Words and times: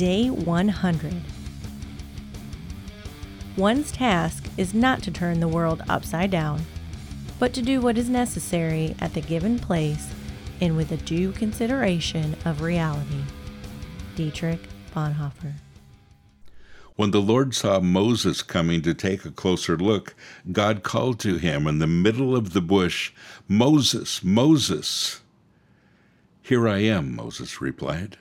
Day 0.00 0.30
100. 0.30 1.14
One's 3.58 3.92
task 3.92 4.46
is 4.56 4.72
not 4.72 5.02
to 5.02 5.10
turn 5.10 5.40
the 5.40 5.46
world 5.46 5.82
upside 5.90 6.30
down, 6.30 6.62
but 7.38 7.52
to 7.52 7.60
do 7.60 7.82
what 7.82 7.98
is 7.98 8.08
necessary 8.08 8.96
at 8.98 9.12
the 9.12 9.20
given 9.20 9.58
place 9.58 10.10
and 10.62 10.74
with 10.74 10.90
a 10.90 10.96
due 10.96 11.32
consideration 11.32 12.34
of 12.46 12.62
reality. 12.62 13.24
Dietrich 14.16 14.66
Bonhoeffer. 14.94 15.52
When 16.96 17.10
the 17.10 17.20
Lord 17.20 17.54
saw 17.54 17.80
Moses 17.80 18.42
coming 18.42 18.80
to 18.80 18.94
take 18.94 19.26
a 19.26 19.30
closer 19.30 19.76
look, 19.76 20.14
God 20.50 20.82
called 20.82 21.20
to 21.20 21.36
him 21.36 21.66
in 21.66 21.78
the 21.78 21.86
middle 21.86 22.34
of 22.34 22.54
the 22.54 22.62
bush, 22.62 23.12
Moses, 23.46 24.24
Moses. 24.24 25.20
Here 26.40 26.66
I 26.66 26.78
am, 26.78 27.14
Moses 27.14 27.60
replied. 27.60 28.16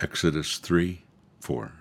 Exodus 0.00 0.58
3 0.58 1.02
4. 1.40 1.72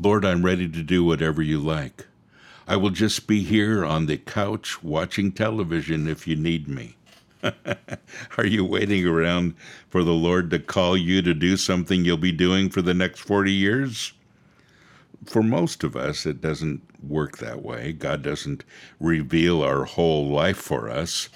Lord, 0.00 0.24
I'm 0.24 0.44
ready 0.44 0.68
to 0.68 0.82
do 0.82 1.04
whatever 1.04 1.40
you 1.40 1.60
like. 1.60 2.06
I 2.66 2.74
will 2.76 2.90
just 2.90 3.28
be 3.28 3.44
here 3.44 3.84
on 3.84 4.06
the 4.06 4.16
couch 4.16 4.82
watching 4.82 5.30
television 5.30 6.08
if 6.08 6.26
you 6.26 6.34
need 6.34 6.66
me. 6.66 6.96
Are 8.36 8.44
you 8.46 8.64
waiting 8.64 9.06
around 9.06 9.54
for 9.88 10.02
the 10.02 10.10
Lord 10.10 10.50
to 10.50 10.58
call 10.58 10.96
you 10.96 11.22
to 11.22 11.32
do 11.32 11.56
something 11.56 12.04
you'll 12.04 12.16
be 12.16 12.32
doing 12.32 12.68
for 12.68 12.82
the 12.82 12.94
next 12.94 13.20
40 13.20 13.52
years? 13.52 14.14
For 15.26 15.44
most 15.44 15.84
of 15.84 15.94
us, 15.94 16.26
it 16.26 16.40
doesn't 16.40 16.82
work 17.08 17.38
that 17.38 17.62
way. 17.62 17.92
God 17.92 18.22
doesn't 18.22 18.64
reveal 18.98 19.62
our 19.62 19.84
whole 19.84 20.28
life 20.28 20.58
for 20.58 20.90
us. 20.90 21.28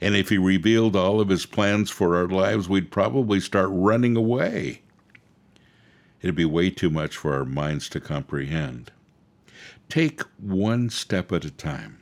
And 0.00 0.14
if 0.14 0.28
He 0.28 0.38
revealed 0.38 0.96
all 0.96 1.20
of 1.20 1.28
His 1.28 1.46
plans 1.46 1.90
for 1.90 2.16
our 2.16 2.28
lives, 2.28 2.68
we'd 2.68 2.90
probably 2.90 3.40
start 3.40 3.70
running 3.72 4.16
away. 4.16 4.82
It'd 6.22 6.34
be 6.34 6.44
way 6.44 6.70
too 6.70 6.90
much 6.90 7.16
for 7.16 7.34
our 7.34 7.44
minds 7.44 7.88
to 7.90 8.00
comprehend. 8.00 8.90
Take 9.88 10.22
one 10.38 10.90
step 10.90 11.32
at 11.32 11.44
a 11.44 11.50
time. 11.50 11.98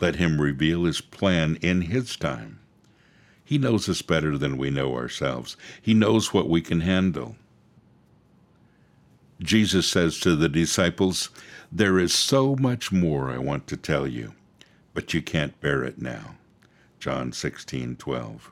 Let 0.00 0.16
Him 0.16 0.40
reveal 0.40 0.84
His 0.84 1.00
plan 1.00 1.56
in 1.60 1.82
His 1.82 2.16
time. 2.16 2.60
He 3.44 3.56
knows 3.56 3.88
us 3.88 4.02
better 4.02 4.36
than 4.36 4.58
we 4.58 4.70
know 4.70 4.94
ourselves. 4.94 5.56
He 5.80 5.94
knows 5.94 6.34
what 6.34 6.50
we 6.50 6.60
can 6.60 6.80
handle. 6.82 7.36
Jesus 9.40 9.86
says 9.86 10.18
to 10.20 10.36
the 10.36 10.48
disciples, 10.48 11.30
There 11.72 11.98
is 11.98 12.12
so 12.12 12.56
much 12.56 12.92
more 12.92 13.30
I 13.30 13.38
want 13.38 13.66
to 13.68 13.76
tell 13.76 14.06
you, 14.06 14.34
but 14.92 15.14
you 15.14 15.22
can't 15.22 15.58
bear 15.60 15.82
it 15.84 16.00
now. 16.00 16.34
John 16.98 17.32
16 17.32 17.96
12. 17.96 18.50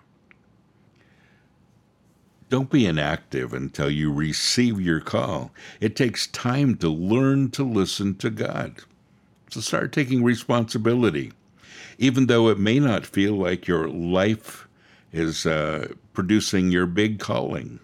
Don't 2.49 2.71
be 2.71 2.87
inactive 2.87 3.53
until 3.53 3.91
you 3.91 4.13
receive 4.13 4.81
your 4.81 5.01
call. 5.01 5.51
It 5.81 5.97
takes 5.97 6.29
time 6.29 6.77
to 6.77 6.89
learn 6.89 7.51
to 7.51 7.65
listen 7.65 8.15
to 8.17 8.31
God. 8.31 8.77
So 9.51 9.61
start 9.61 9.93
taking 9.93 10.23
responsibility. 10.23 11.33
Even 11.99 12.27
though 12.27 12.49
it 12.49 12.59
may 12.59 12.79
not 12.79 13.05
feel 13.05 13.35
like 13.35 13.67
your 13.67 13.89
life 13.89 14.69
is 15.13 15.45
uh, 15.45 15.89
producing 16.13 16.71
your 16.71 16.87
big 16.87 17.19
calling. 17.19 17.81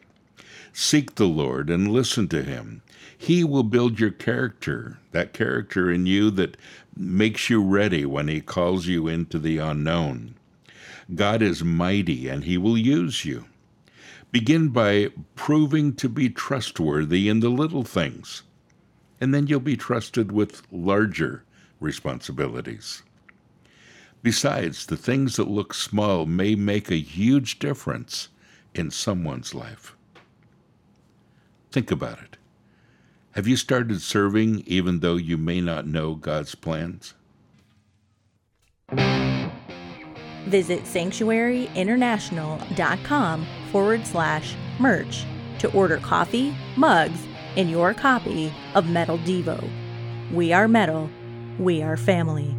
Seek 0.72 1.16
the 1.16 1.26
Lord 1.26 1.68
and 1.68 1.88
listen 1.88 2.28
to 2.28 2.42
Him. 2.42 2.82
He 3.16 3.42
will 3.42 3.62
build 3.62 3.98
your 3.98 4.10
character, 4.10 4.98
that 5.12 5.32
character 5.32 5.90
in 5.90 6.06
you 6.06 6.30
that 6.32 6.56
makes 6.96 7.50
you 7.50 7.62
ready 7.62 8.04
when 8.04 8.28
He 8.28 8.40
calls 8.40 8.86
you 8.86 9.08
into 9.08 9.38
the 9.38 9.58
unknown. 9.58 10.34
God 11.14 11.42
is 11.42 11.62
mighty 11.62 12.28
and 12.28 12.44
He 12.44 12.56
will 12.56 12.78
use 12.78 13.24
you. 13.24 13.46
Begin 14.30 14.68
by 14.68 15.10
proving 15.34 15.94
to 15.96 16.08
be 16.08 16.30
trustworthy 16.30 17.28
in 17.28 17.40
the 17.40 17.50
little 17.50 17.84
things, 17.84 18.42
and 19.20 19.34
then 19.34 19.46
you'll 19.46 19.60
be 19.60 19.76
trusted 19.76 20.32
with 20.32 20.62
larger 20.72 21.44
responsibilities. 21.80 23.02
Besides, 24.22 24.86
the 24.86 24.96
things 24.96 25.36
that 25.36 25.48
look 25.48 25.74
small 25.74 26.24
may 26.24 26.54
make 26.54 26.90
a 26.90 26.96
huge 26.96 27.58
difference 27.58 28.28
in 28.74 28.90
someone's 28.90 29.54
life. 29.54 29.94
Think 31.70 31.90
about 31.90 32.20
it. 32.20 32.36
Have 33.32 33.46
you 33.46 33.56
started 33.56 34.00
serving 34.00 34.62
even 34.66 35.00
though 35.00 35.16
you 35.16 35.36
may 35.36 35.60
not 35.60 35.86
know 35.86 36.14
God's 36.14 36.54
plans? 36.54 37.14
Visit 40.46 40.84
sanctuaryinternational.com 40.84 43.46
forward 43.70 44.06
slash 44.06 44.54
merch 44.78 45.24
to 45.58 45.70
order 45.72 45.98
coffee, 45.98 46.56
mugs, 46.76 47.26
and 47.56 47.70
your 47.70 47.94
copy 47.94 48.52
of 48.74 48.88
Metal 48.88 49.18
Devo. 49.18 49.68
We 50.32 50.52
are 50.52 50.68
metal. 50.68 51.08
We 51.58 51.82
are 51.82 51.96
family. 51.96 52.54